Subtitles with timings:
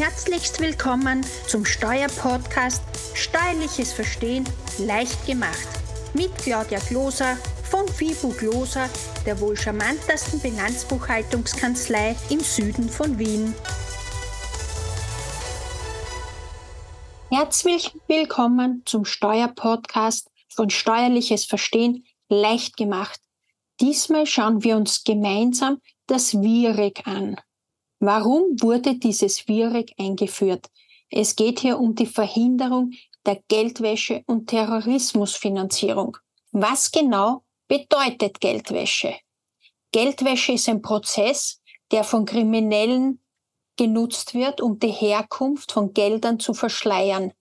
[0.00, 4.48] Herzlichst willkommen zum Steuerpodcast Steuerliches Verstehen
[4.78, 5.68] leicht gemacht
[6.14, 8.88] mit Claudia Gloser von FIBU Gloser,
[9.26, 13.52] der wohl charmantesten Bilanzbuchhaltungskanzlei im Süden von Wien.
[17.30, 23.20] Herzlich willkommen zum Steuerpodcast von Steuerliches Verstehen leicht gemacht.
[23.82, 27.36] Diesmal schauen wir uns gemeinsam das WIREG an.
[28.02, 30.70] Warum wurde dieses WIREG eingeführt?
[31.10, 32.92] Es geht hier um die Verhinderung
[33.26, 36.16] der Geldwäsche und Terrorismusfinanzierung.
[36.50, 39.16] Was genau bedeutet Geldwäsche?
[39.92, 41.60] Geldwäsche ist ein Prozess,
[41.90, 43.20] der von Kriminellen
[43.76, 47.34] genutzt wird, um die Herkunft von Geldern zu verschleiern.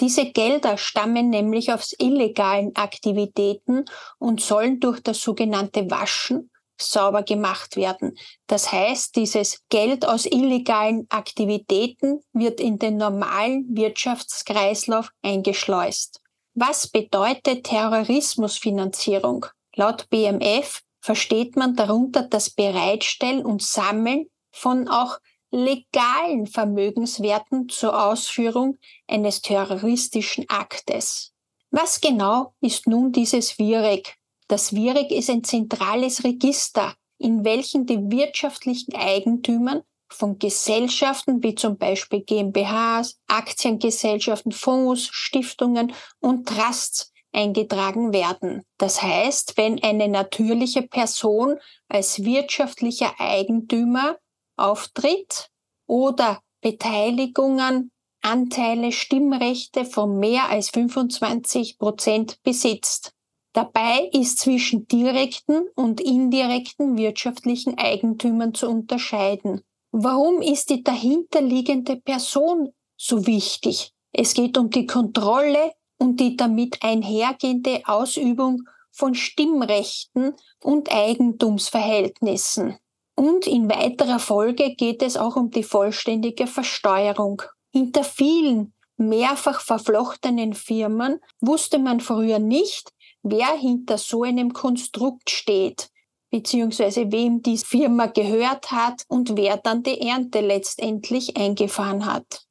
[0.00, 3.84] Diese Gelder stammen nämlich aus illegalen Aktivitäten
[4.18, 8.16] und sollen durch das sogenannte Waschen sauber gemacht werden.
[8.46, 16.20] Das heißt, dieses Geld aus illegalen Aktivitäten wird in den normalen Wirtschaftskreislauf eingeschleust.
[16.54, 19.46] Was bedeutet Terrorismusfinanzierung?
[19.74, 25.18] Laut BMF versteht man darunter das Bereitstellen und Sammeln von auch
[25.50, 31.32] legalen Vermögenswerten zur Ausführung eines terroristischen Aktes.
[31.70, 34.16] Was genau ist nun dieses VIREG?
[34.52, 41.78] Das WIREG ist ein zentrales Register, in welchem die wirtschaftlichen Eigentümer von Gesellschaften wie zum
[41.78, 48.62] Beispiel GmbHs, Aktiengesellschaften, Fonds, Stiftungen und Trusts eingetragen werden.
[48.76, 51.58] Das heißt, wenn eine natürliche Person
[51.88, 54.18] als wirtschaftlicher Eigentümer
[54.58, 55.48] auftritt
[55.86, 63.14] oder Beteiligungen, Anteile, Stimmrechte von mehr als 25 Prozent besitzt.
[63.52, 69.60] Dabei ist zwischen direkten und indirekten wirtschaftlichen Eigentümern zu unterscheiden.
[69.90, 73.92] Warum ist die dahinterliegende Person so wichtig?
[74.12, 82.78] Es geht um die Kontrolle und die damit einhergehende Ausübung von Stimmrechten und Eigentumsverhältnissen.
[83.14, 87.42] Und in weiterer Folge geht es auch um die vollständige Versteuerung.
[87.70, 92.90] Hinter vielen mehrfach verflochtenen Firmen wusste man früher nicht,
[93.22, 95.90] wer hinter so einem Konstrukt steht,
[96.30, 102.46] beziehungsweise wem die Firma gehört hat und wer dann die Ernte letztendlich eingefahren hat.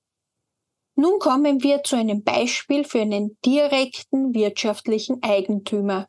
[0.95, 6.07] Nun kommen wir zu einem Beispiel für einen direkten wirtschaftlichen Eigentümer.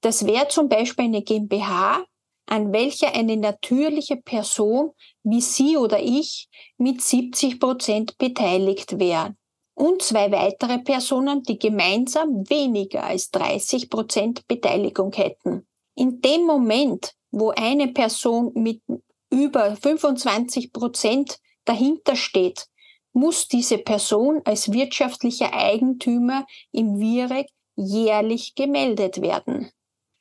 [0.00, 2.04] Das wäre zum Beispiel eine GmbH,
[2.46, 4.90] an welcher eine natürliche Person
[5.22, 9.36] wie Sie oder ich mit 70 Prozent beteiligt wäre
[9.80, 15.66] und zwei weitere Personen, die gemeinsam weniger als 30 Prozent Beteiligung hätten.
[15.94, 18.82] In dem Moment, wo eine Person mit
[19.30, 22.66] über 25 Prozent dahinter steht,
[23.14, 29.70] muss diese Person als wirtschaftlicher Eigentümer im WIREG jährlich gemeldet werden.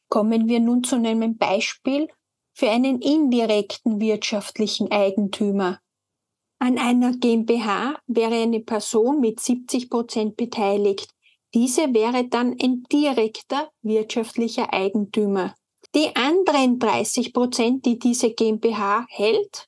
[0.08, 2.08] Kommen wir nun zu einem Beispiel
[2.54, 5.82] für einen indirekten wirtschaftlichen Eigentümer.
[6.62, 11.10] An einer GmbH wäre eine Person mit 70 Prozent beteiligt.
[11.54, 15.56] Diese wäre dann ein direkter wirtschaftlicher Eigentümer.
[15.96, 19.68] Die anderen 30 Prozent, die diese GmbH hält,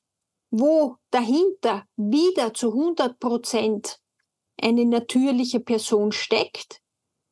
[0.50, 3.98] wo dahinter wieder zu 100 Prozent
[4.60, 6.82] eine natürliche Person steckt,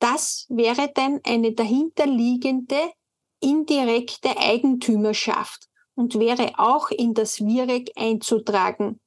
[0.00, 2.92] das wäre dann eine dahinterliegende
[3.40, 8.98] indirekte Eigentümerschaft und wäre auch in das WIREG einzutragen.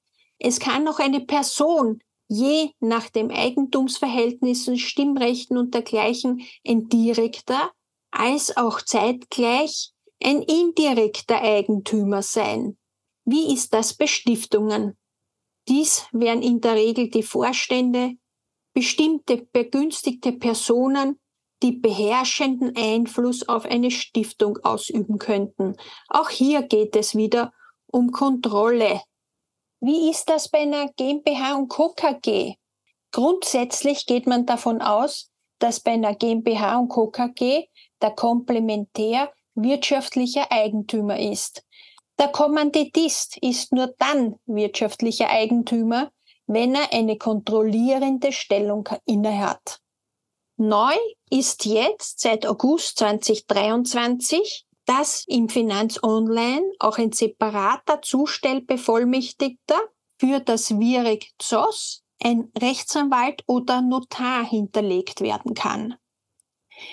[0.45, 7.71] Es kann noch eine Person je nach dem Eigentumsverhältnissen, Stimmrechten und dergleichen ein direkter
[8.11, 12.77] als auch zeitgleich ein indirekter Eigentümer sein.
[13.23, 14.97] Wie ist das bei Stiftungen?
[15.69, 18.15] Dies wären in der Regel die Vorstände,
[18.73, 21.19] bestimmte begünstigte Personen,
[21.61, 25.77] die beherrschenden Einfluss auf eine Stiftung ausüben könnten.
[26.09, 27.53] Auch hier geht es wieder
[27.87, 29.01] um Kontrolle
[29.85, 31.89] wie ist das bei einer GmbH und Co.
[31.89, 32.55] KG?
[33.11, 37.07] Grundsätzlich geht man davon aus, dass bei einer GmbH und Co.
[37.11, 37.65] KG
[38.01, 41.65] der Komplementär wirtschaftlicher Eigentümer ist.
[42.17, 46.11] Der Kommanditist ist nur dann wirtschaftlicher Eigentümer,
[46.47, 49.79] wenn er eine kontrollierende Stellung innehat.
[50.55, 50.95] Neu
[51.29, 59.79] ist jetzt seit August 2023 dass im Finanz Online auch ein separater Zustellbevollmächtigter
[60.19, 65.95] für das Virek ZOS, ein Rechtsanwalt oder Notar hinterlegt werden kann.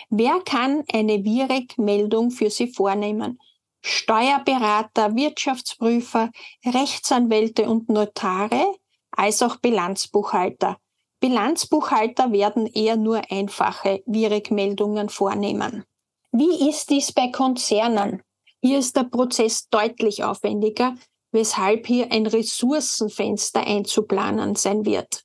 [0.08, 3.38] Wer kann eine Virek-Meldung für Sie vornehmen?
[3.82, 6.30] Steuerberater, Wirtschaftsprüfer,
[6.66, 8.74] Rechtsanwälte und Notare
[9.10, 10.78] als auch Bilanzbuchhalter.
[11.20, 15.84] Bilanzbuchhalter werden eher nur einfache Virik-Meldungen vornehmen.
[16.32, 18.22] Wie ist dies bei Konzernen?
[18.62, 20.94] Hier ist der Prozess deutlich aufwendiger,
[21.32, 25.24] weshalb hier ein Ressourcenfenster einzuplanen sein wird.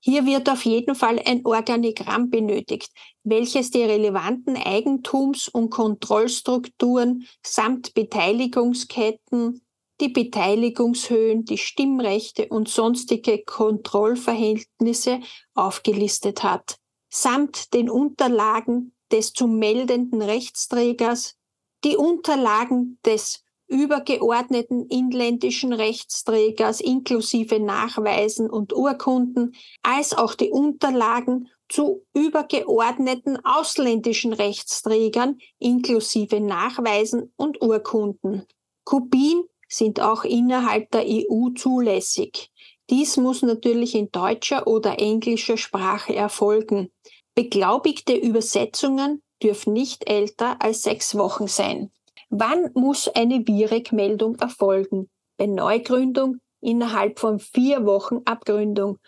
[0.00, 2.90] Hier wird auf jeden Fall ein Organigramm benötigt,
[3.22, 9.60] welches die relevanten Eigentums- und Kontrollstrukturen samt Beteiligungsketten,
[10.00, 15.20] die Beteiligungshöhen, die Stimmrechte und sonstige Kontrollverhältnisse
[15.54, 16.76] aufgelistet hat,
[17.10, 21.36] samt den Unterlagen des zu meldenden Rechtsträgers,
[21.84, 32.04] die Unterlagen des übergeordneten inländischen Rechtsträgers inklusive Nachweisen und Urkunden, als auch die Unterlagen zu
[32.14, 38.46] übergeordneten ausländischen Rechtsträgern inklusive Nachweisen und Urkunden.
[38.84, 42.50] Kopien sind auch innerhalb der EU zulässig.
[42.90, 46.92] Dies muss natürlich in deutscher oder englischer Sprache erfolgen.
[47.34, 51.90] Beglaubigte Übersetzungen dürfen nicht älter als sechs Wochen sein.
[52.30, 55.10] Wann muss eine VIREC-Meldung erfolgen?
[55.36, 58.98] Bei Neugründung innerhalb von vier Wochen Abgründung,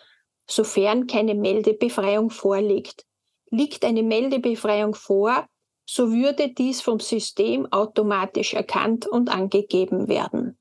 [0.45, 3.05] sofern keine Meldebefreiung vorliegt.
[3.49, 5.47] Liegt eine Meldebefreiung vor,
[5.85, 10.57] so würde dies vom System automatisch erkannt und angegeben werden.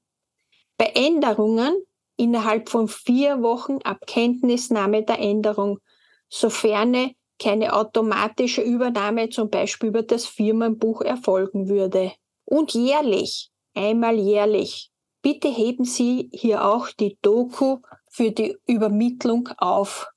[0.79, 1.75] Bei Änderungen
[2.17, 5.81] innerhalb von vier Wochen ab Kenntnisnahme der Änderung,
[6.29, 12.13] sofern keine automatische Übernahme zum Beispiel über das Firmenbuch erfolgen würde.
[12.45, 14.91] Und jährlich, einmal jährlich.
[15.23, 17.79] Bitte heben Sie hier auch die Doku
[18.09, 20.09] für die Übermittlung auf.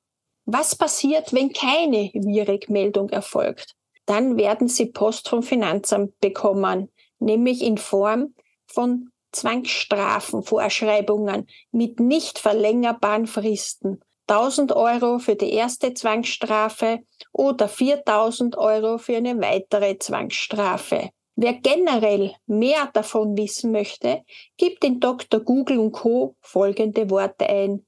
[0.45, 3.75] Was passiert, wenn keine Virek-Meldung erfolgt?
[4.06, 6.89] Dann werden Sie Post vom Finanzamt bekommen,
[7.19, 8.33] nämlich in Form
[8.65, 14.01] von Zwangsstrafen, Vorschreibungen mit nicht verlängerbaren Fristen.
[14.30, 17.00] 1000 Euro für die erste Zwangsstrafe
[17.31, 21.10] oder 4000 Euro für eine weitere Zwangsstrafe.
[21.36, 24.24] Wer generell mehr davon wissen möchte,
[24.58, 25.40] gibt in Dr.
[25.40, 26.36] Google und Co.
[26.42, 27.86] folgende Worte ein.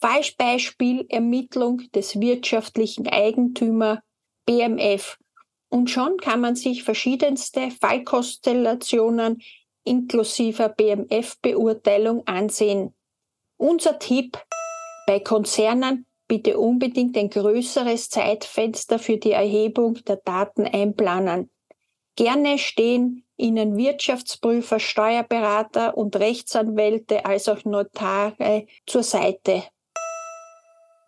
[0.00, 4.02] Falschbeispiel Ermittlung des wirtschaftlichen Eigentümer
[4.44, 5.18] BMF.
[5.68, 9.42] Und schon kann man sich verschiedenste Fallkonstellationen
[9.84, 12.94] inklusive BMF-Beurteilung ansehen.
[13.58, 14.38] Unser Tipp
[15.06, 21.50] bei Konzernen bitte unbedingt ein größeres Zeitfenster für die Erhebung der Daten einplanen.
[22.16, 29.62] Gerne stehen Ihnen Wirtschaftsprüfer, Steuerberater und Rechtsanwälte als auch Notare zur Seite.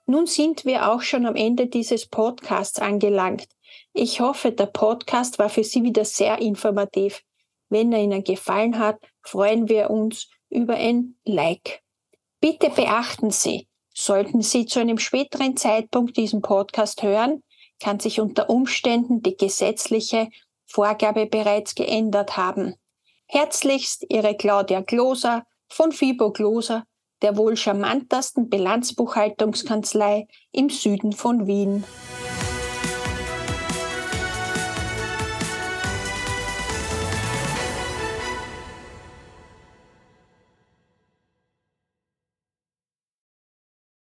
[0.06, 3.46] Nun sind wir auch schon am Ende dieses Podcasts angelangt.
[3.92, 7.22] Ich hoffe, der Podcast war für Sie wieder sehr informativ.
[7.68, 11.82] Wenn er Ihnen gefallen hat, freuen wir uns über ein Like.
[12.40, 13.68] Bitte beachten Sie,
[14.00, 17.42] Sollten Sie zu einem späteren Zeitpunkt diesen Podcast hören,
[17.80, 20.28] kann sich unter Umständen die gesetzliche
[20.66, 22.76] Vorgabe bereits geändert haben.
[23.26, 26.84] Herzlichst Ihre Claudia Gloser von Fibo Gloser,
[27.22, 31.82] der wohl charmantesten Bilanzbuchhaltungskanzlei im Süden von Wien.